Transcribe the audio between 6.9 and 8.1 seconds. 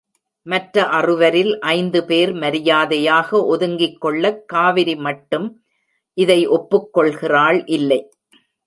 கொள்கிறாள் இல்லை.